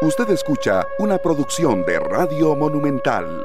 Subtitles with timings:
[0.00, 3.44] Usted escucha una producción de Radio Monumental.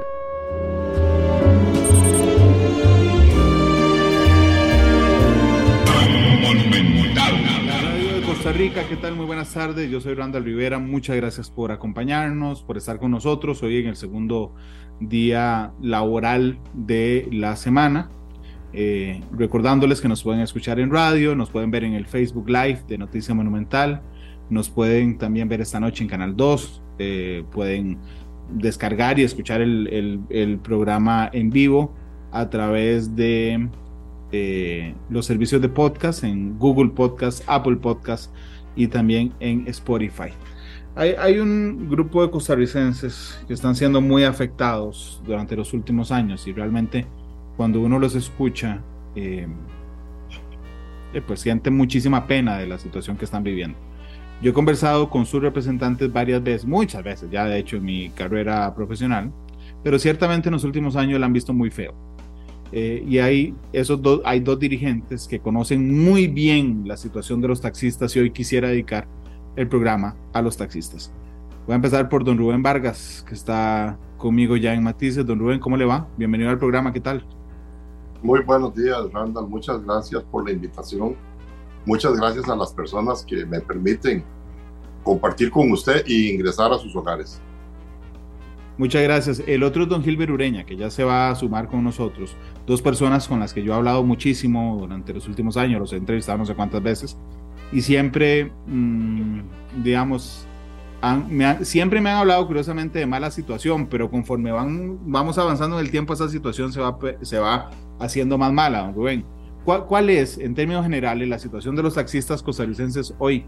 [7.81, 9.15] Radio de Costa Rica, ¿qué tal?
[9.15, 9.89] Muy buenas tardes.
[9.89, 10.77] Yo soy Randall Rivera.
[10.77, 14.53] Muchas gracias por acompañarnos, por estar con nosotros hoy en el segundo
[14.99, 18.11] día laboral de la semana.
[18.73, 22.83] Eh, recordándoles que nos pueden escuchar en radio, nos pueden ver en el Facebook Live
[22.87, 24.03] de Noticia Monumental,
[24.53, 27.97] nos pueden también ver esta noche en Canal 2, eh, pueden
[28.49, 31.93] descargar y escuchar el, programa en vivo
[32.31, 33.67] a través de
[34.31, 38.33] eh, los servicios de podcast en Google Podcast, Apple Podcast
[38.75, 40.29] y también en Spotify.
[40.95, 46.53] Hay, un grupo de costarricenses que están siendo muy afectados durante los últimos años y
[46.53, 47.07] realmente
[47.57, 48.79] cuando uno los escucha,
[49.15, 49.47] eh,
[51.25, 53.75] pues siente muchísima pena de la situación que están viviendo.
[54.43, 58.09] Yo he conversado con sus representantes varias veces, muchas veces, ya de hecho en mi
[58.09, 59.31] carrera profesional,
[59.81, 61.93] pero ciertamente en los últimos años la han visto muy feo.
[62.73, 67.47] Eh, y hay, esos dos, hay dos dirigentes que conocen muy bien la situación de
[67.47, 69.07] los taxistas y hoy quisiera dedicar
[69.55, 71.09] el programa a los taxistas.
[71.65, 75.25] Voy a empezar por don Rubén Vargas, que está conmigo ya en Matices.
[75.25, 76.05] Don Rubén, ¿cómo le va?
[76.17, 77.25] Bienvenido al programa, ¿qué tal?
[78.21, 79.47] Muy buenos días, Randall.
[79.47, 81.15] Muchas gracias por la invitación
[81.85, 84.23] Muchas gracias a las personas que me permiten
[85.03, 87.41] compartir con usted e ingresar a sus hogares.
[88.77, 89.43] Muchas gracias.
[89.45, 92.35] El otro es don Gilbert Ureña, que ya se va a sumar con nosotros.
[92.65, 95.97] Dos personas con las que yo he hablado muchísimo durante los últimos años, los he
[95.97, 97.17] entrevistado no sé cuántas veces,
[97.71, 99.39] y siempre, mm,
[99.83, 100.47] digamos,
[101.63, 105.91] siempre me han hablado curiosamente de mala situación, pero conforme van, vamos avanzando en el
[105.91, 109.25] tiempo, esa situación se va, se va haciendo más mala, don Rubén.
[109.65, 113.45] ¿Cuál, es, en términos generales, la situación de los taxistas costarricenses hoy?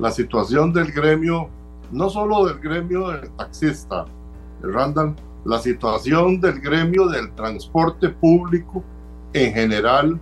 [0.00, 1.48] La situación del gremio,
[1.92, 4.04] no solo del gremio del taxista,
[4.60, 8.82] Randall, la situación del gremio del transporte público
[9.32, 10.20] en general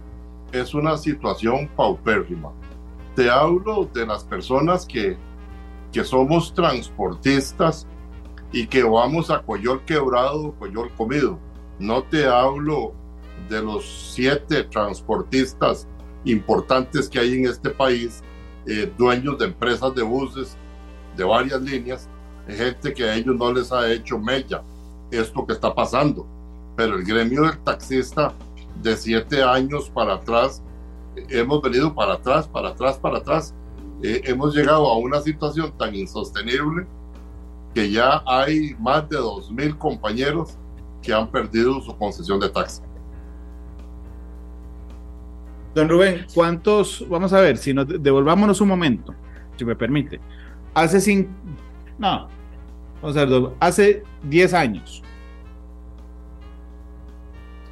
[0.52, 2.50] es una situación paupérrima.
[3.16, 5.16] Te hablo de las personas que,
[5.92, 7.86] que somos transportistas
[8.52, 11.38] y que vamos a Coyol quebrado, Coyol comido.
[11.78, 12.92] No te hablo
[13.48, 15.88] de los siete transportistas
[16.24, 18.22] importantes que hay en este país,
[18.66, 20.56] eh, dueños de empresas de buses
[21.16, 22.08] de varias líneas,
[22.48, 24.62] gente que a ellos no les ha hecho mella
[25.10, 26.26] esto que está pasando.
[26.76, 28.32] Pero el gremio del taxista
[28.82, 30.62] de siete años para atrás,
[31.28, 33.54] hemos venido para atrás, para atrás, para atrás.
[34.02, 36.86] Eh, hemos llegado a una situación tan insostenible
[37.74, 40.56] que ya hay más de dos mil compañeros
[41.02, 42.82] que han perdido su concesión de taxi.
[45.74, 47.06] Don Rubén, ¿cuántos?
[47.08, 49.14] Vamos a ver, si nos devolvámonos un momento,
[49.56, 50.20] si me permite.
[50.74, 51.30] Hace cinco.
[51.98, 52.28] No.
[53.00, 55.02] Vamos a ver, hace 10 años.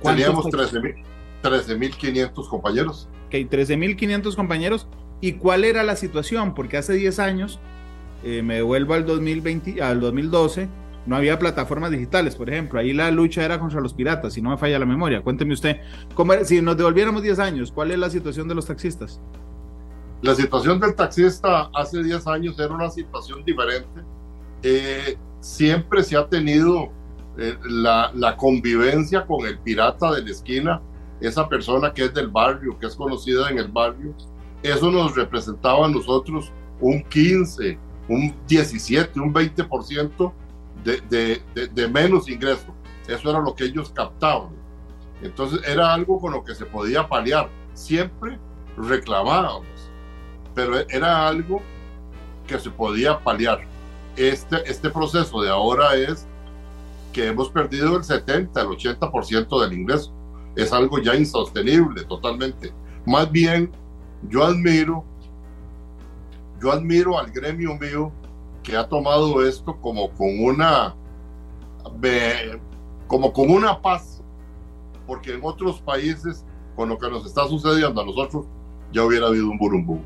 [0.03, 3.09] Teníamos 13.500 compañeros.
[3.26, 4.86] Ok, 13.500 compañeros.
[5.20, 6.54] ¿Y cuál era la situación?
[6.54, 7.59] Porque hace 10 años,
[8.22, 10.69] eh, me devuelvo al, 2020, al 2012
[11.06, 12.78] no había plataformas digitales, por ejemplo.
[12.78, 15.22] Ahí la lucha era contra los piratas, si no me falla la memoria.
[15.22, 15.81] Cuénteme usted,
[16.14, 19.20] ¿cómo, si nos devolviéramos 10 años, ¿cuál es la situación de los taxistas?
[20.20, 24.03] La situación del taxista hace 10 años era una situación diferente.
[24.62, 26.91] Eh, siempre se ha tenido
[27.38, 30.82] eh, la, la convivencia con el pirata de la esquina,
[31.20, 34.15] esa persona que es del barrio, que es conocida en el barrio.
[34.62, 37.78] Eso nos representaba a nosotros un 15,
[38.09, 40.32] un 17, un 20%
[40.84, 41.43] de,
[41.75, 42.72] de, menos ingresos.
[43.06, 44.50] Eso era lo que ellos captaban.
[45.22, 47.49] Entonces era algo con lo que se podía paliar.
[47.75, 48.39] Siempre
[48.77, 49.66] reclamábamos,
[50.55, 51.61] pero era algo
[52.47, 53.61] que se podía paliar.
[54.16, 56.27] Este, este proceso de ahora es
[57.12, 60.12] que hemos perdido el 70, el 80% del ingreso.
[60.56, 62.72] Es algo ya insostenible totalmente.
[63.06, 63.71] Más bien,
[64.28, 65.05] yo admiro,
[66.60, 68.13] yo admiro al gremio mío
[68.63, 70.95] que ha tomado esto como con una
[73.07, 74.22] como con una paz,
[75.07, 76.45] porque en otros países,
[76.77, 78.47] con lo que nos está sucediendo a nosotros,
[78.93, 80.01] ya hubiera habido un burumbú.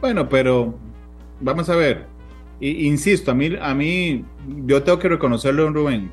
[0.00, 0.74] Bueno, pero
[1.40, 2.06] vamos a ver.
[2.60, 4.24] insisto, a mí, a mí,
[4.64, 6.10] yo tengo que reconocerlo, Rubén.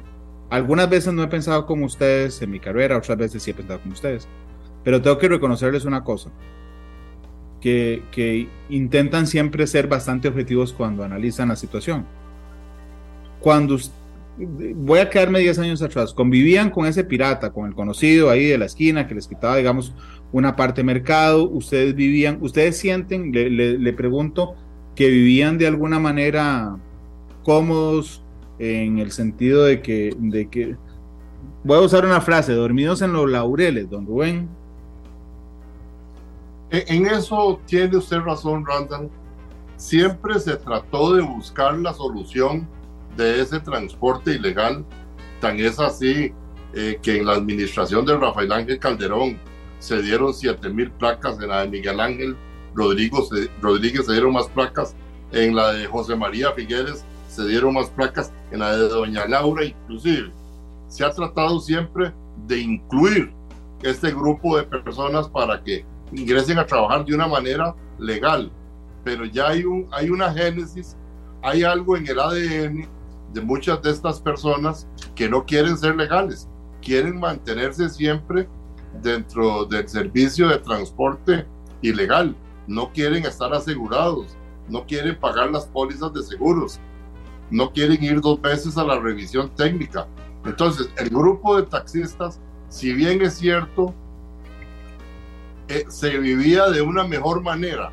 [0.50, 3.80] Algunas veces no he pensado como ustedes en mi carrera, otras veces sí he pensado
[3.80, 4.28] como ustedes.
[4.84, 6.32] Pero tengo que reconocerles una cosa
[7.64, 12.06] que, intentan siempre ser bastante objetivos cuando analizan la situación.
[13.40, 13.78] Cuando
[14.38, 18.58] voy a quedarme 10 años atrás, convivían con ese pirata, con el conocido ahí de
[18.58, 19.94] la esquina que les quitaba, digamos,
[20.32, 24.56] una parte de mercado, ustedes vivían, ustedes sienten, le, le pregunto,
[24.96, 26.78] que vivían de alguna manera
[27.44, 28.24] cómodos
[28.60, 30.76] en el sentido de que, de que,
[31.64, 34.50] voy a usar una frase, dormidos en los laureles, don Rubén.
[36.74, 39.08] E, en eso tiene usted razón, Randall.
[39.78, 42.68] Siempre se trató de buscar la solución
[43.16, 44.84] de ese transporte ilegal.
[45.40, 46.34] Tan es así
[46.74, 49.40] eh, que en la administración de Rafael Ángel Calderón
[49.78, 52.36] se dieron 7 mil placas, en la de Miguel Ángel
[52.74, 54.96] Rodríguez se dieron más placas,
[55.32, 59.64] en la de José María Figueres se dieron más placas, en la de Doña Laura
[59.64, 60.32] inclusive.
[60.88, 62.12] Se ha tratado siempre
[62.48, 63.32] de incluir
[63.84, 68.52] este grupo de personas para que ingresen a trabajar de una manera legal,
[69.04, 70.96] pero ya hay, un, hay una génesis,
[71.42, 72.88] hay algo en el ADN
[73.34, 76.48] de muchas de estas personas que no quieren ser legales,
[76.82, 78.48] quieren mantenerse siempre
[79.02, 81.46] dentro del servicio de transporte
[81.82, 82.36] ilegal,
[82.68, 84.38] no quieren estar asegurados,
[84.70, 86.80] no quieren pagar las pólizas de seguros,
[87.50, 90.08] no quieren ir dos veces a la revisión técnica.
[90.46, 92.40] Entonces, el grupo de taxistas,
[92.70, 93.94] si bien es cierto,
[95.74, 97.92] eh, se vivía de una mejor manera,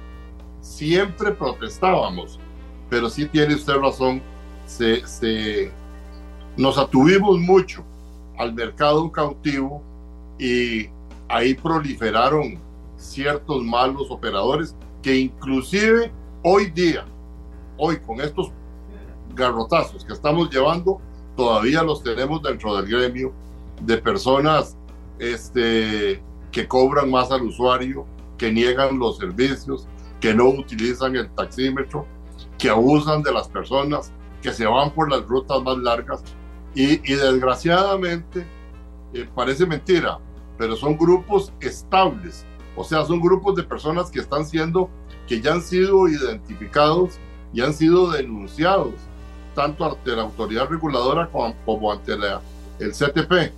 [0.61, 2.38] siempre protestábamos,
[2.88, 4.23] pero sí tiene usted razón,
[4.67, 5.73] se, se,
[6.56, 7.85] nos atuvimos mucho
[8.38, 9.82] al mercado cautivo
[10.38, 10.88] y
[11.29, 12.59] ahí proliferaron
[12.97, 16.12] ciertos malos operadores que inclusive
[16.43, 17.06] hoy día,
[17.79, 18.53] hoy con estos
[19.35, 21.00] garrotazos que estamos llevando,
[21.37, 23.32] todavía los tenemos dentro del gremio
[23.81, 24.77] de personas
[25.19, 28.06] este, que cobran más al usuario,
[28.38, 29.87] que niegan los servicios,
[30.20, 32.06] que no utilizan el taxímetro,
[32.58, 34.12] que abusan de las personas,
[34.43, 36.23] que se van por las rutas más largas.
[36.75, 38.47] Y, desgraciadamente,
[39.12, 40.19] eh, parece mentira,
[40.56, 44.88] pero son grupos estables, o sea, son grupos de personas que están siendo,
[45.26, 47.19] que ya han sido identificados
[47.53, 48.94] y han sido denunciados,
[49.55, 52.41] tanto ante la autoridad reguladora como, ante la,
[52.79, 53.53] el CTP,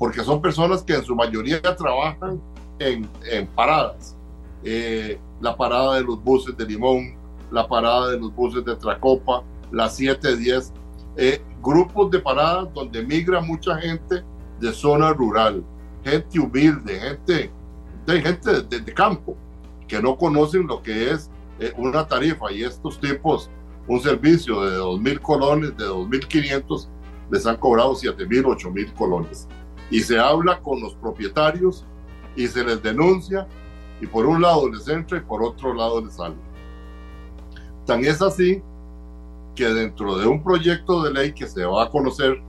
[0.00, 2.40] porque son personas que en su mayoría trabajan
[2.78, 4.16] en, en paradas.
[4.64, 7.16] Eh, la parada de los buses de Limón,
[7.50, 10.72] la parada de los buses de Tracopa, la 710,
[11.18, 14.24] eh, grupos de paradas donde migra mucha gente
[14.58, 15.62] de zona rural,
[16.02, 17.50] gente humilde, gente
[18.06, 19.36] de gente de, campo
[19.86, 23.50] que no conocen lo que es eh, una tarifa y estos tipos,
[23.86, 26.88] un servicio de 2.000 colones, de 2.500,
[27.30, 29.46] les han cobrado 7.000, 8.000 colones.
[29.90, 31.84] Y se habla con los propietarios
[32.36, 33.46] y se les denuncia
[34.00, 36.36] y por un lado les entra y por otro lado les sale.
[37.86, 38.62] Tan es así
[39.54, 42.40] que dentro de un proyecto de ley que se va a conocer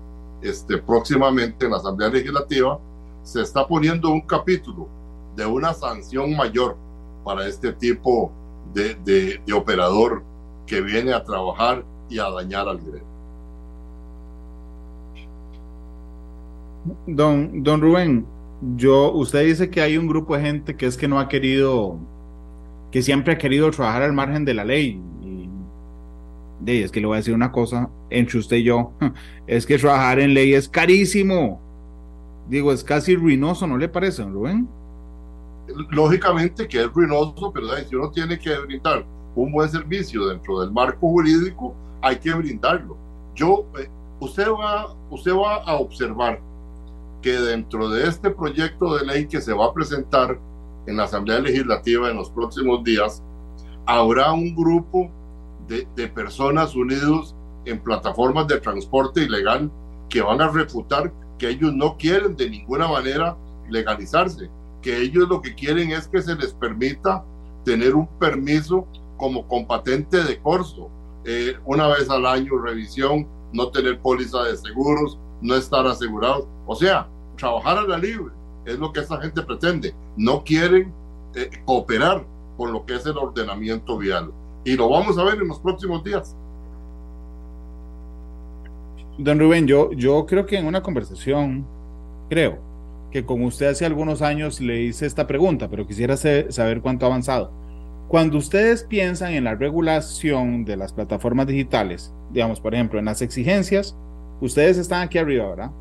[0.42, 2.80] este, próximamente en la Asamblea Legislativa,
[3.24, 4.88] se está poniendo un capítulo
[5.36, 6.78] de una sanción mayor
[7.24, 8.32] para este tipo
[8.74, 10.24] de, operador
[10.66, 13.11] que viene a trabajar y a dañar al gremio.
[17.08, 18.26] Don, don Rubén,
[18.76, 21.98] yo, usted dice que hay un grupo de gente que es que no ha querido,
[22.92, 25.02] que siempre ha querido trabajar al margen de la ley.
[25.22, 25.50] Y
[26.60, 28.94] de, es que le voy a decir una cosa entre usted y yo,
[29.48, 31.60] es que trabajar en ley es carísimo.
[32.50, 34.68] Digo, es casi ruinoso, ¿no le parece, don Rubén?
[35.92, 40.72] lógicamente que es ruinoso, pero si uno tiene que brindar un buen servicio dentro del
[40.72, 42.98] marco jurídico, hay que brindarlo.
[43.36, 46.42] Yo, eh, usted, va, usted va a observar
[47.22, 50.40] que dentro de este proyecto de ley que se va a presentar
[50.88, 53.24] en la Asamblea Legislativa en los próximos días,
[53.86, 55.10] habrá un grupo
[55.68, 57.36] de, personas unidos
[57.66, 59.72] en plataformas de transporte ilegal
[60.10, 63.38] que van a refutar que ellos no quieren de ninguna manera
[63.70, 64.50] legalizarse,
[64.82, 67.24] que ellos lo que quieren es que se les permita
[67.64, 68.86] tener un permiso
[69.18, 70.90] como compatente de corso,
[71.24, 76.76] eh, una vez al año revisión, no tener póliza de seguros, no estar asegurados, o
[76.76, 77.08] sea,
[77.38, 78.34] trabajar a la libre,
[78.66, 80.94] es lo que esa gente pretende, no quieren
[81.36, 82.26] eh, cooperar
[82.58, 84.32] con lo que es el ordenamiento vial.
[84.64, 86.36] Y lo vamos a ver en los próximos días.
[89.18, 91.66] Don Rubén, yo, yo creo que en una conversación,
[92.30, 92.60] creo,
[93.12, 97.10] que con usted hace algunos años le hice esta pregunta, pero quisiera saber cuánto ha
[97.10, 97.52] avanzado.
[98.08, 103.22] Cuando ustedes piensan en la regulación de las plataformas digitales, digamos, por ejemplo, en las
[103.22, 103.96] exigencias,
[104.42, 105.72] ustedes están aquí arriba, ¿verdad?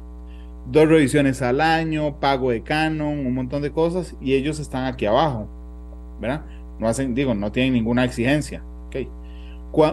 [0.67, 5.07] Dos revisiones al año, pago de canon, un montón de cosas, y ellos están aquí
[5.07, 5.49] abajo,
[6.21, 6.45] ¿verdad?
[6.79, 8.97] No hacen, digo, no tienen ninguna exigencia, ¿ok?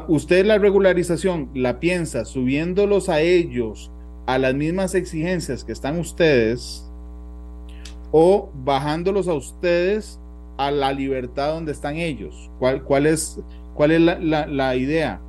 [0.08, 3.92] usted la regularización la piensa subiéndolos a ellos
[4.26, 6.88] a las mismas exigencias que están ustedes
[8.12, 10.20] o bajándolos a ustedes
[10.58, 12.50] a la libertad donde están ellos?
[12.60, 13.40] ¿Cuál, cuál es,
[13.76, 15.20] cuál es la, idea?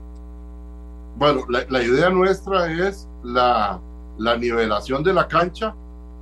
[1.17, 3.81] Bueno, la, idea nuestra es la,
[4.19, 5.75] la nivelación de la cancha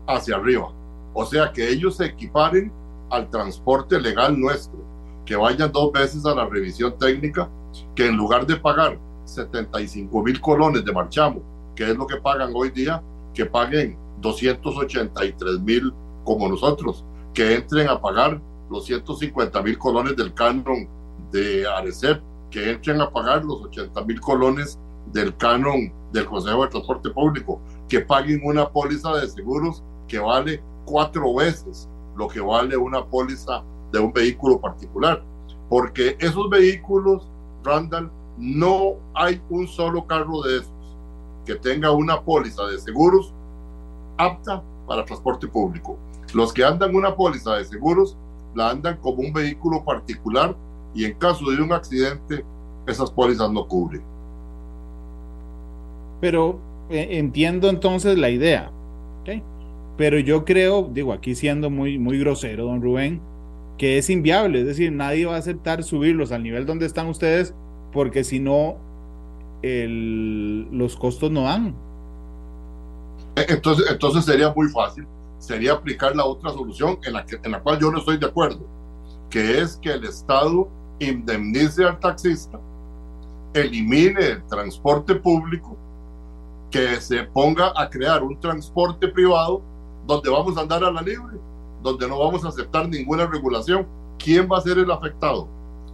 [0.07, 0.73] hacia arriba.
[1.15, 2.73] O sea, que ellos se equiparen
[3.11, 4.79] al transporte legal nuestro,
[5.25, 7.49] que vayan dos veces a la revisión técnica,
[7.95, 11.43] que en lugar de pagar 75 mil colones de marchamo,
[11.75, 13.03] que es lo que pagan hoy día,
[13.35, 15.93] que paguen 283 mil
[16.25, 20.89] como nosotros, que entren a pagar los 150 mil colones del canon
[21.31, 24.79] de Arecep, que entren a pagar los 80 mil colones
[25.13, 30.63] del canon del Consejo de Transporte Público, que paguen una póliza de seguros que vale
[30.85, 35.23] cuatro veces lo que vale una póliza de un vehículo particular.
[35.69, 37.29] Porque esos vehículos,
[37.63, 40.73] Randall, no hay un solo carro de esos
[41.45, 43.33] que tenga una póliza de seguros
[44.19, 45.97] apta para transporte público.
[46.33, 48.17] Los que andan una póliza de seguros
[48.55, 50.57] la andan como un vehículo particular
[50.95, 52.45] y en caso de un accidente
[52.87, 54.16] esas pólizas no cubren.
[56.21, 58.73] Pero eh, entiendo entonces la idea.
[59.97, 63.23] Pero yo creo, digo aquí siendo muy, muy grosero, don Rubén,
[63.79, 64.61] que es inviable.
[64.61, 67.55] Es decir, nadie va a aceptar subirlos al nivel donde están ustedes
[67.93, 68.77] porque si no,
[69.63, 71.75] los costos no dan.
[73.37, 75.07] Entonces, entonces sería muy fácil,
[75.39, 78.27] sería aplicar la otra solución en la, que, en la cual yo no estoy de
[78.27, 78.67] acuerdo,
[79.31, 80.69] que es que el Estado
[80.99, 82.59] indemnice al taxista,
[83.53, 85.77] elimine el transporte público,
[86.71, 89.63] que se ponga a crear un transporte privado
[90.07, 91.39] donde vamos a andar a la libre,
[91.83, 93.87] donde no vamos a aceptar ninguna regulación.
[94.19, 95.49] ¿Quién va a ser el afectado?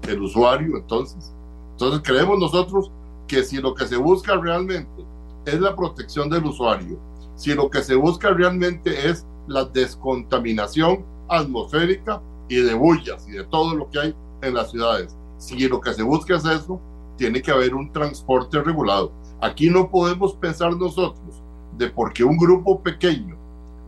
[0.08, 1.32] El usuario, entonces.
[1.72, 2.90] Entonces creemos nosotros
[3.26, 5.04] que si lo que se busca realmente
[5.44, 6.98] es la protección del usuario,
[7.34, 13.44] si lo que se busca realmente es la descontaminación atmosférica y de bullas y de
[13.44, 16.80] todo lo que hay en las ciudades, si lo que se busca es eso,
[17.16, 19.12] tiene que haber un transporte regulado.
[19.42, 21.42] Aquí no podemos pensar nosotros
[21.76, 23.36] de porque un grupo pequeño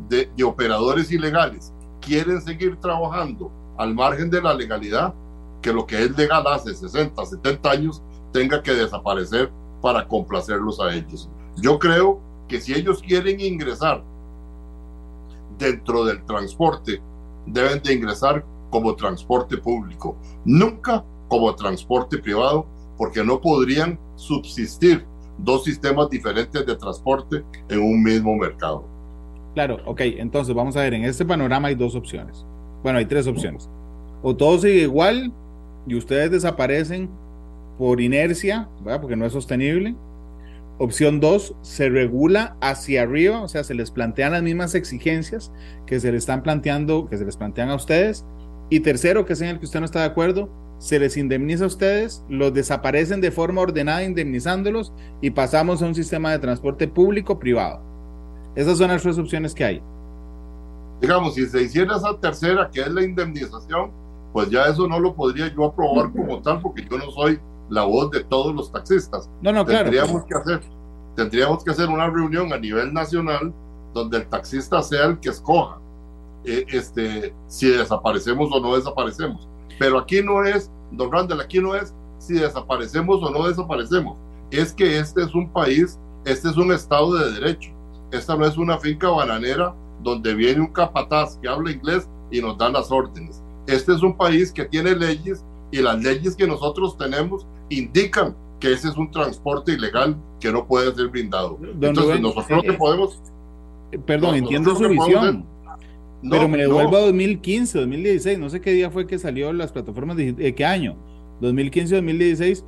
[0.08, 5.14] de, operadores ilegales quieren seguir trabajando al margen de la legalidad,
[5.62, 10.92] que lo que es legal hace 60, 70 años tenga que desaparecer para complacerlos a
[10.92, 11.30] ellos.
[11.56, 12.18] Yo creo
[12.49, 14.02] que si ellos quieren ingresar
[15.56, 17.00] dentro del transporte,
[17.46, 22.66] deben de ingresar como transporte público, nunca como transporte privado,
[22.99, 25.06] porque no podrían subsistir
[25.38, 28.87] dos sistemas diferentes de transporte en un mismo mercado.
[29.55, 32.45] Claro, ok, entonces vamos a ver, en este panorama hay dos opciones.
[32.83, 33.71] Bueno, hay tres opciones.
[34.23, 35.33] O todo sigue igual
[35.87, 37.09] y ustedes desaparecen
[37.79, 38.69] por inercia,
[39.00, 39.95] porque no es sostenible.
[40.79, 45.53] Opción dos, se regula hacia arriba, o sea, se les plantean las mismas exigencias
[45.87, 48.25] que se les están planteando, que se les plantean a ustedes.
[48.71, 51.64] Y tercero, que es en el que usted no está de acuerdo, se les indemniza
[51.64, 56.88] a ustedes, los desaparecen de forma ordenada indemnizándolos y pasamos a un sistema de transporte
[56.88, 57.81] público-privado.
[58.54, 59.83] Esas son las tres opciones que hay.
[61.00, 63.90] Digamos, si se hiciera esa tercera, que es la indemnización,
[64.33, 67.85] pues ya eso no lo podría yo aprobar como tal, porque yo no soy la
[67.85, 69.28] voz de todos los taxistas.
[69.43, 70.61] No, no, tendríamos Que hacer,
[71.16, 73.52] tendríamos que hacer una reunión a nivel nacional
[73.93, 75.78] donde el taxista sea el que escoja
[76.45, 79.49] eh, este, si desaparecemos o no desaparecemos.
[79.78, 84.19] Pero aquí no es, don Randall, aquí no es si desaparecemos o no desaparecemos.
[84.50, 87.71] Es que este es un país, este es un estado de derecho.
[88.12, 92.57] Esta no es una finca bananera donde viene un capataz que habla inglés y nos
[92.59, 93.43] da las órdenes.
[93.66, 98.73] Este es un país que tiene leyes y las leyes que nosotros tenemos indican que
[98.73, 101.59] ese es un transporte ilegal que no puede ser brindado.
[101.81, 103.21] Entonces, nosotros que podemos...
[103.93, 105.47] Eh, perdón, entiendo su visión.
[106.31, 110.16] Pero me devuelvo a 2015, 2016, no sé qué día fue que salió las plataformas,
[110.16, 110.97] de qué año,
[111.40, 112.64] 2015, 2016,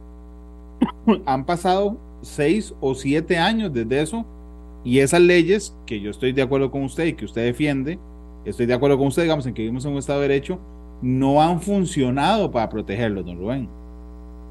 [1.26, 4.26] han pasado seis o siete años desde eso
[4.84, 7.98] y esas leyes, que yo estoy de acuerdo con usted y que usted defiende,
[8.44, 10.60] estoy de acuerdo con usted, digamos, en que vivimos en un Estado de Derecho,
[11.02, 13.68] no han funcionado para protegerlo, don Rubén.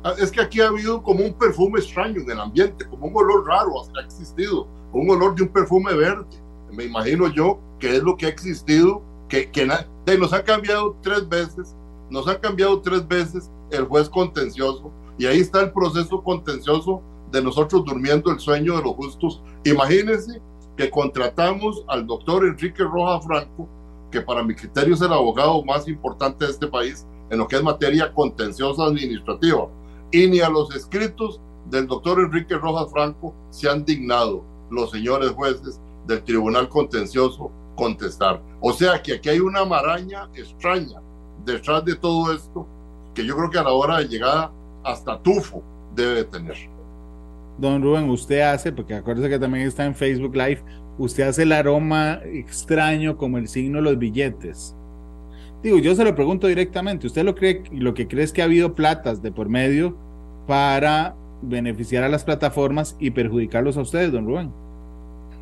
[0.03, 3.15] Ah, es que aquí ha habido como un perfume extraño en el ambiente, como un
[3.15, 6.25] olor raro ha existido, un olor de un perfume verde.
[6.71, 9.65] Me imagino yo que es lo que ha existido, que, que
[10.17, 11.75] nos han cambiado tres veces,
[12.09, 17.01] nos han cambiado tres veces el juez contencioso, y ahí está el proceso contencioso
[17.31, 19.41] de nosotros durmiendo el sueño de los justos.
[19.63, 20.41] Imagínense
[20.77, 23.67] que contratamos al doctor Enrique Roja Franco,
[24.11, 27.55] que para mi criterio es el abogado más importante de este país en lo que
[27.55, 29.67] es materia contenciosa administrativa.
[30.11, 35.31] Y ni a los escritos del doctor Enrique Rojas Franco se han dignado los señores
[35.31, 38.41] jueces del Tribunal Contencioso contestar.
[38.61, 41.01] O sea que aquí hay una maraña extraña
[41.45, 42.67] detrás de todo esto
[43.13, 44.51] que yo creo que a la hora de llegada
[44.83, 45.63] hasta tufo
[45.95, 46.55] debe tener.
[47.57, 50.61] Don Rubén, usted hace, porque acuérdese que también está en Facebook Live,
[50.97, 54.75] usted hace el aroma extraño como el signo de los billetes.
[55.63, 58.45] Digo, yo se lo pregunto directamente, ¿usted lo cree, lo que cree es que ha
[58.45, 59.97] habido platas de por medio
[60.45, 64.64] para beneficiar a las plataformas y perjudicarlos a ustedes, don Rubén?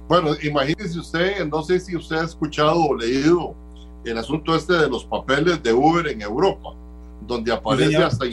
[0.08, 3.56] Bueno, imagínese usted, no sé si usted ha escuchado o leído
[4.04, 6.76] el asunto este de los papeles de Uber en Europa,
[7.26, 8.26] donde aparece hasta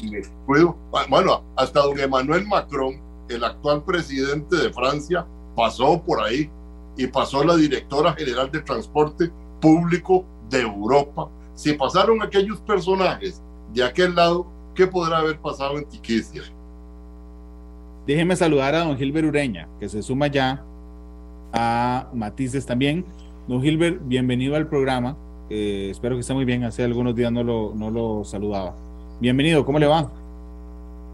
[1.09, 5.25] bueno, hasta don Emmanuel Macron, el actual presidente de Francia,
[5.55, 6.50] pasó por ahí
[6.97, 11.29] y pasó la directora general de transporte público de Europa.
[11.55, 13.41] Si pasaron aquellos personajes
[13.73, 16.43] de aquel lado, ¿qué podrá haber pasado en Tiquicia?
[18.07, 20.65] Déjeme saludar a don Gilbert Ureña, que se suma ya
[21.52, 23.04] a Matices también.
[23.49, 25.16] Don Gilbert, bienvenido al programa.
[25.50, 26.64] Eh, espero que esté muy bien.
[26.64, 28.75] Hace algunos días no lo, no lo saludaba.
[29.21, 30.11] Bienvenido, ¿cómo le va?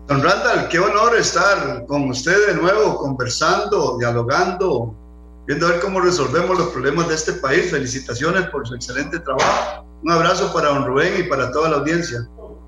[0.07, 4.95] Don Randall, qué honor estar con usted de nuevo, conversando, dialogando,
[5.47, 7.71] viendo a ver cómo resolvemos los problemas de este país.
[7.71, 9.85] Felicitaciones por su excelente trabajo.
[10.05, 12.19] Un abrazo para don Rubén y para toda la audiencia.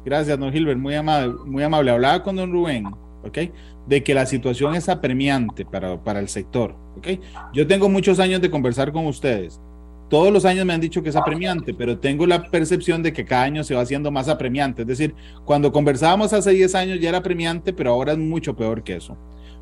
[0.04, 1.34] Gracias, don Gilbert, muy amable.
[1.44, 1.90] Muy amable.
[1.90, 2.86] Hablaba con don Rubén,
[3.22, 3.38] ¿ok?
[3.86, 7.08] De que la situación es apremiante para, para el sector, ¿ok?
[7.52, 9.60] Yo tengo muchos años de conversar con ustedes
[10.08, 13.24] todos los años me han dicho que es apremiante, pero tengo la percepción de que
[13.24, 14.82] cada año se va haciendo más apremiante.
[14.82, 15.14] Es decir,
[15.44, 19.16] cuando conversábamos hace 10 años ya era apremiante, pero ahora es mucho peor que eso.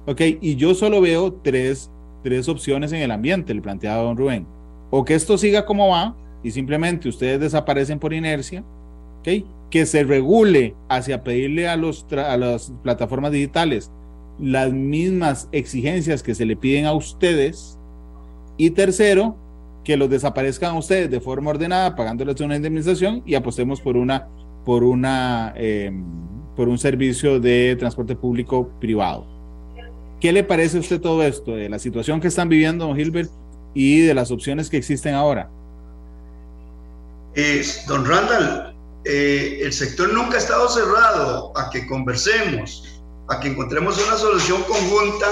[0.07, 1.91] Ok, y yo solo veo tres,
[2.23, 4.47] tres opciones en el ambiente, el planteado don Rubén.
[4.91, 8.65] O que esto siga como va y simplemente ustedes desaparecen por inercia,
[9.21, 13.91] ok, que se regule hacia pedirle a, los a las plataformas digitales
[14.39, 17.79] las mismas exigencias que se le piden a ustedes.
[18.57, 19.37] Y tercero,
[19.85, 24.29] que los desaparezcan ustedes de forma ordenada, pagándoles una indemnización y apostemos por una
[24.65, 25.93] por una eh,
[26.57, 29.27] por un servicio de transporte público privado.
[30.21, 33.31] ¿Qué le parece a usted todo esto de la situación que están viviendo, don Gilbert,
[33.75, 35.51] y de las opciones que existen ahora?
[37.35, 42.96] Eh, don Randall, eh, el sector nunca ha estado cerrado a que conversemos,
[43.29, 45.27] a que encontremos una solución conjunta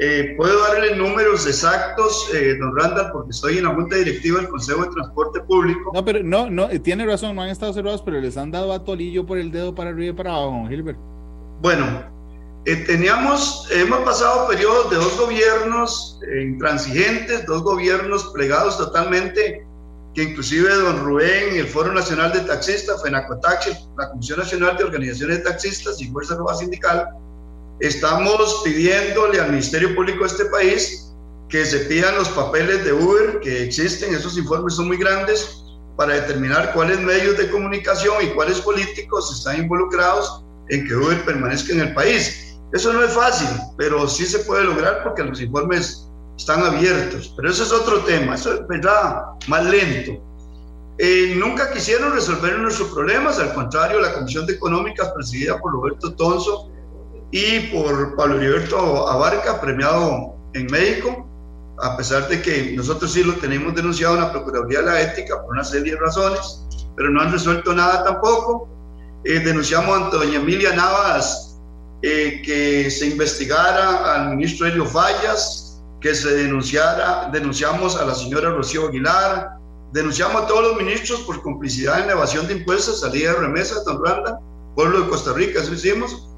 [0.00, 4.48] eh, puedo darle números exactos, eh, don Randall, porque estoy en la junta directiva del
[4.48, 5.92] Consejo de Transporte Público.
[5.94, 8.72] No, pero no, no, eh, tiene razón, no han estado cerrados, pero les han dado
[8.72, 10.98] a tolillo por el dedo para arriba y para abajo, don Gilbert.
[11.62, 11.86] Bueno,
[12.64, 19.64] teníamos, hemos pasado periodos de dos gobiernos intransigentes, dos gobiernos plegados totalmente,
[20.14, 25.38] que inclusive don Rubén, el Foro Nacional de Taxistas, FENACOTAXI, la Comisión Nacional de Organizaciones
[25.38, 27.08] de Taxistas y Fuerza Nueva Sindical,
[27.80, 31.12] Estamos pidiéndole al Ministerio Público de este país
[31.48, 35.60] que se pidan los papeles de Uber que existen, esos informes son muy grandes,
[35.96, 41.72] para determinar cuáles medios de comunicación y cuáles políticos están involucrados en que Uber permanezca
[41.72, 42.56] en el país.
[42.72, 46.03] Eso no es fácil, pero sí se puede lograr porque los informes
[46.36, 47.32] están abiertos.
[47.36, 50.12] Pero eso es otro tema, eso es verdad, más lento.
[50.98, 56.14] Eh, nunca quisieron resolver nuestros problemas, al contrario, la Comisión de Económicas, presidida por Roberto
[56.14, 56.70] Tonso,
[57.32, 61.28] y por Pablo Heriberto Abarca, premiado en México,
[61.82, 65.42] a pesar de que nosotros sí lo tenemos denunciado en la Procuraduría de la Ética
[65.42, 66.62] por una serie de razones,
[66.96, 68.68] pero no han resuelto nada tampoco.
[69.24, 71.58] Eh, denunciamos ante doña Emilia Navas
[72.02, 75.63] eh, que se investigara al ministro Helio Fallas,
[76.04, 79.56] que se denunciara, denunciamos a la señora Rocío Aguilar,
[79.90, 83.86] denunciamos a todos los ministros por complicidad en la evasión de impuestos, salida de remesas,
[83.86, 84.38] don Randa,
[84.74, 86.28] pueblo de Costa Rica, eso hicimos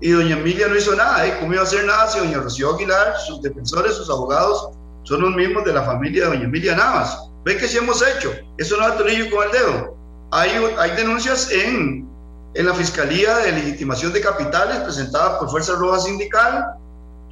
[0.00, 1.36] y doña Emilia no hizo nada, ¿eh?
[1.40, 4.70] ¿Cómo iba a hacer nada si doña Rocío Aguilar, sus defensores, sus abogados,
[5.02, 7.18] son los mismos de la familia de doña Emilia Navas?
[7.44, 8.32] ¿Ve que sí hemos hecho?
[8.56, 9.96] Eso no es tornillo con el dedo.
[10.30, 12.08] Hay, hay denuncias en,
[12.54, 16.78] en la Fiscalía de Legitimación de Capitales presentada por Fuerza Roja Sindical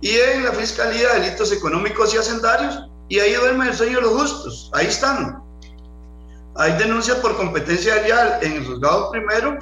[0.00, 4.02] y en la Fiscalía de Delitos Económicos y Hacendarios y ahí duerme el sueño de
[4.02, 4.70] los justos.
[4.74, 5.42] Ahí están.
[6.56, 9.58] Hay denuncias por competencia real en el juzgado primero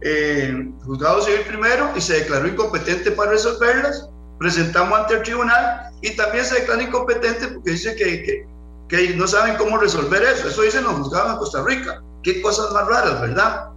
[0.00, 4.08] eh, juzgado civil primero y se declaró incompetente para resolverlas.
[4.38, 8.46] Presentamos ante el tribunal y también se declara incompetente porque dice que,
[8.88, 10.48] que, no saben cómo resolver eso.
[10.48, 12.02] Eso dicen los juzgados en Costa Rica.
[12.22, 13.70] Qué cosas más raras, ¿verdad?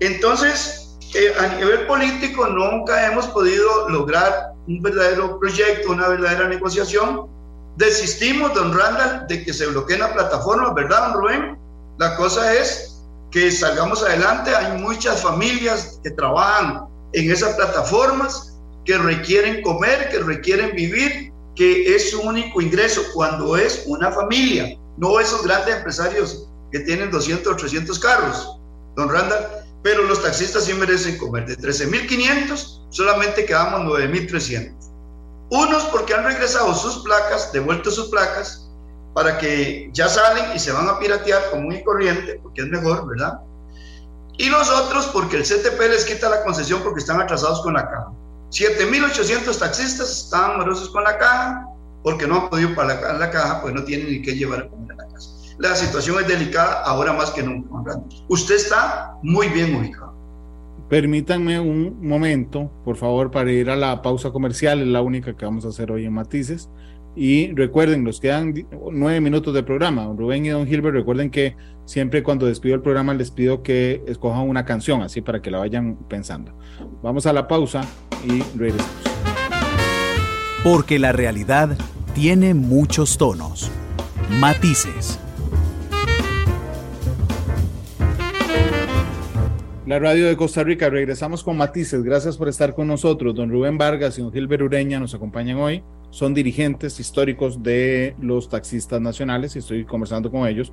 [0.00, 7.26] Entonces, eh, a nivel político nunca hemos podido lograr un verdadero proyecto, una verdadera negociación.
[7.76, 11.58] Desistimos, don Randall, de que se bloquee la plataforma, ¿verdad, don Rubén?
[11.98, 13.02] La cosa es
[13.32, 14.54] que salgamos adelante.
[14.54, 21.94] Hay muchas familias que trabajan en esas plataformas, que requieren comer, que requieren vivir, que
[21.94, 27.52] es su único ingreso cuando es una familia, no esos grandes empresarios que tienen 200
[27.52, 28.56] o 300 carros,
[28.94, 29.46] don Randall,
[29.82, 31.46] pero los taxistas sí merecen comer.
[31.46, 34.74] De 13.500 solamente quedamos 9.300.
[35.50, 38.70] Unos porque han regresado sus placas, devuelto sus placas,
[39.14, 43.08] para que ya salen y se van a piratear común y corriente, porque es mejor,
[43.08, 43.40] ¿verdad?
[44.38, 47.90] Y los otros porque el CTP les quita la concesión porque están atrasados con la
[47.90, 48.12] caja.
[48.50, 51.66] 7.800 taxistas estaban morosos con la caja
[52.02, 54.92] porque no han podido pagar la caja, pues no tienen ni qué llevar a comer
[54.92, 55.29] a la casa.
[55.60, 58.00] La situación es delicada ahora más que nunca.
[58.28, 60.14] Usted está muy bien ubicado.
[60.88, 65.44] Permítanme un momento, por favor, para ir a la pausa comercial, es la única que
[65.44, 66.70] vamos a hacer hoy en Matices.
[67.14, 68.54] Y recuerden, nos quedan
[68.90, 70.06] nueve minutos de programa.
[70.16, 74.48] Rubén y Don Gilbert, recuerden que siempre cuando despido el programa les pido que escojan
[74.48, 76.56] una canción, así para que la vayan pensando.
[77.02, 77.82] Vamos a la pausa
[78.24, 78.94] y regresamos.
[80.64, 81.76] Porque la realidad
[82.14, 83.70] tiene muchos tonos,
[84.40, 85.20] matices.
[89.90, 92.04] La radio de Costa Rica, regresamos con matices.
[92.04, 93.34] Gracias por estar con nosotros.
[93.34, 95.82] Don Rubén Vargas y don Gilbert Ureña nos acompañan hoy.
[96.10, 100.72] Son dirigentes históricos de los taxistas nacionales y estoy conversando con ellos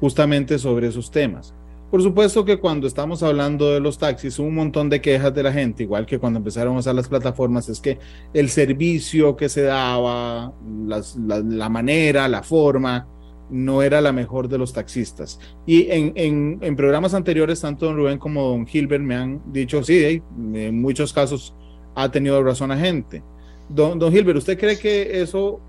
[0.00, 1.52] justamente sobre esos temas.
[1.90, 5.52] Por supuesto que cuando estamos hablando de los taxis, un montón de quejas de la
[5.52, 7.98] gente, igual que cuando empezaron a usar las plataformas, es que
[8.32, 10.54] el servicio que se daba,
[10.86, 13.06] la manera, la forma,
[13.50, 15.38] no era la mejor de los taxistas.
[15.66, 20.22] Y en, en, programas anteriores, tanto don Rubén como don Gilbert me han dicho, sí,
[20.54, 21.54] en muchos casos
[21.94, 23.22] ha tenido razón la gente.
[23.68, 25.60] Don, don Gilbert, ¿usted cree que eso,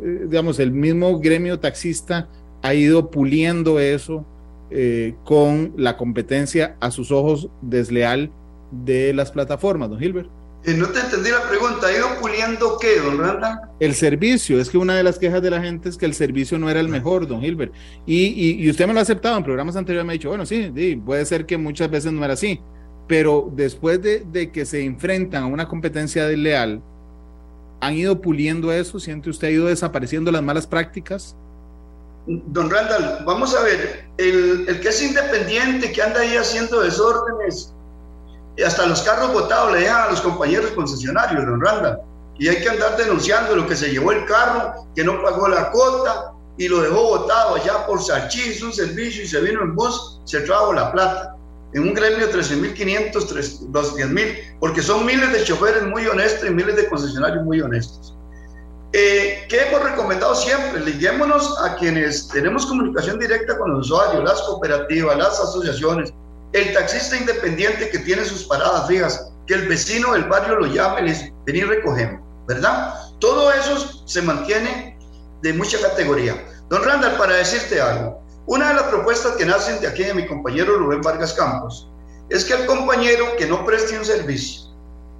[0.00, 2.28] eh, digamos, el mismo gremio taxista
[2.62, 4.24] ha ido puliendo eso
[4.70, 8.32] eh, con la competencia a sus ojos desleal
[8.72, 10.28] de las plataformas, don Gilbert?
[10.72, 11.88] No te entendí la pregunta.
[11.88, 13.70] ¿Ha ido puliendo qué, don Randa?
[13.80, 14.58] El servicio.
[14.58, 16.80] Es que una de las quejas de la gente es que el servicio no era
[16.80, 17.72] el mejor, don Gilbert.
[18.06, 20.06] Y, y, usted me lo ha aceptado en programas anteriores.
[20.06, 22.60] Me ha dicho, bueno, sí, sí, puede ser que muchas veces no era así.
[23.06, 26.82] Pero después de, de que se enfrentan a una competencia desleal,
[27.80, 28.98] ¿han ido puliendo eso?
[28.98, 31.36] ¿Siente usted ha ido desapareciendo las malas prácticas?
[32.26, 37.73] Don Randall, vamos a ver, el, el que es independiente, que anda ahí haciendo desórdenes,
[38.62, 42.00] hasta los carros botados le dejan a los compañeros concesionarios, don Randa.
[42.38, 45.70] Y hay que andar denunciando lo que se llevó el carro, que no pagó la
[45.70, 50.20] cuota y lo dejó botado allá por Sarchís, un servicio, y se vino en bus,
[50.24, 51.36] se trajo la plata.
[51.72, 53.12] En un gremio 13.500,
[53.72, 58.16] 10.000, porque son miles de choferes muy honestos y miles de concesionarios muy honestos.
[58.92, 60.84] Eh, ¿Qué hemos recomendado siempre?
[60.84, 66.14] Liguémonos a quienes tenemos comunicación directa con los usuarios, las cooperativas, las asociaciones,
[66.54, 71.00] el taxista independiente que tiene sus paradas fijas, que el vecino del barrio lo llame
[71.00, 72.94] y le dice, vení recogemos, ¿verdad?
[73.18, 74.96] Todo eso se mantiene
[75.42, 76.46] de mucha categoría.
[76.70, 80.28] Don Randall, para decirte algo, una de las propuestas que nacen de aquí de mi
[80.28, 81.90] compañero Rubén Vargas Campos
[82.30, 84.70] es que el compañero que no preste un servicio,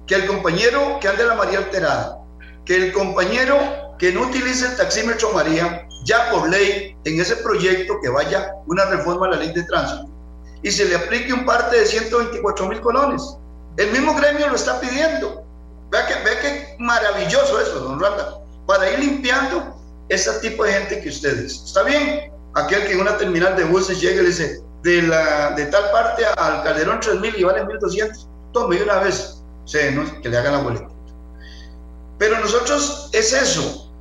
[0.07, 2.17] que el compañero que ande la María alterada,
[2.63, 3.57] que el compañero
[3.99, 8.85] que no utilice el taxímetro María, ya por ley, en ese proyecto que vaya una
[8.85, 10.14] reforma a la ley de tránsito,
[10.65, 13.37] y se le aplique un parte de 124 mil colones.
[13.77, 15.45] El mismo gremio lo está pidiendo.
[15.91, 19.75] Vea que, vea que maravilloso eso, don Randa, para ir limpiando
[20.09, 21.61] ese tipo de gente que ustedes.
[21.65, 25.51] Está bien, aquel que en una terminal de buses llega y le dice, de, la,
[25.51, 30.53] de tal parte al Calderón 3000 y vale 1200, tome una vez, que le hagan
[30.53, 30.87] la boleta.
[32.17, 33.93] Pero nosotros es eso.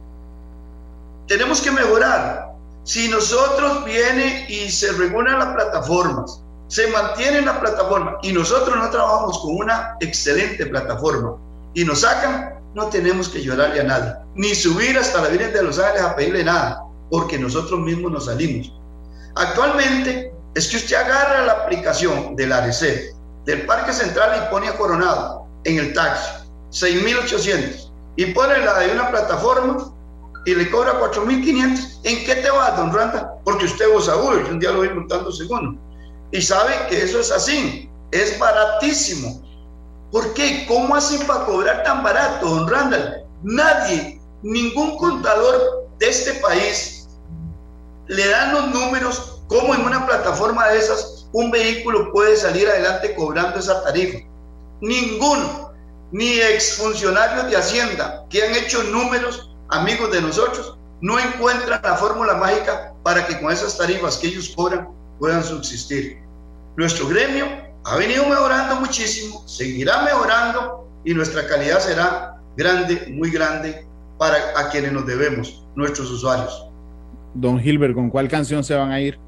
[1.29, 2.55] Tenemos que mejorar.
[2.85, 8.77] Si nosotros viene y se regulan las plataformas, se mantiene en la plataforma y nosotros
[8.77, 11.37] no trabajamos con una excelente plataforma
[11.75, 15.63] y nos sacan, no tenemos que llorarle a nadie, ni subir hasta la Virgen de
[15.63, 18.73] los Ángeles a pedirle nada, porque nosotros mismos nos salimos.
[19.37, 24.77] Actualmente es que usted agarra la aplicación del AREC, del Parque Central y pone a
[24.77, 26.31] Coronado en el taxi,
[26.71, 29.93] 6.800, y pone la de una plataforma
[30.47, 32.01] y le cobra 4.500.
[32.05, 33.35] ¿En qué te va, don Randa?
[33.45, 35.79] Porque usted vos Uber, un día lo voy montando segundo
[36.35, 39.41] y sabe que eso es así, es baratísimo.
[40.11, 40.65] ¿Por qué?
[40.67, 43.25] ¿Cómo hacen para cobrar tan barato, don Randall?
[43.45, 47.07] Nadie, ningún contador de este país
[48.09, 53.15] le dan los números como en una plataforma de esas un vehículo puede salir adelante
[53.15, 54.19] cobrando esa tarifa.
[54.81, 55.73] Ninguno,
[56.11, 62.35] ni exfuncionarios de Hacienda que han hecho números, amigos de nosotros, no encuentran la fórmula
[62.35, 64.89] mágica para que con esas tarifas que ellos cobran
[65.21, 66.24] puedan subsistir.
[66.77, 67.47] Nuestro gremio
[67.85, 73.87] ha venido mejorando muchísimo, seguirá mejorando y nuestra calidad será grande, muy grande
[74.19, 76.69] para a quienes nos debemos, nuestros usuarios.
[77.35, 79.19] Don Gilbert, ¿con cuál canción se van a ir?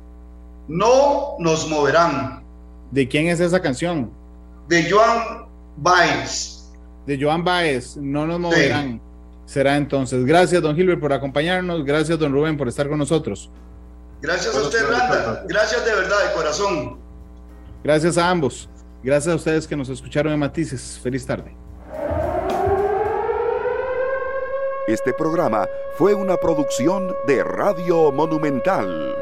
[0.68, 2.44] No nos moverán.
[2.90, 4.10] ¿De quién es esa canción?
[4.68, 6.72] De Joan Baez.
[7.06, 9.00] De Joan Baez, no nos moverán.
[9.44, 10.24] Será entonces.
[10.24, 11.84] Gracias, don Gilbert, por acompañarnos.
[11.84, 13.50] Gracias, don Rubén, por estar con nosotros.
[14.20, 15.44] Gracias a usted, Randa.
[15.46, 17.05] Gracias de verdad, de corazón.
[17.86, 18.68] Gracias a ambos.
[19.00, 20.98] Gracias a ustedes que nos escucharon en Matices.
[21.00, 21.56] Feliz tarde.
[24.88, 29.14] Este programa fue una producción de Radio Monumental.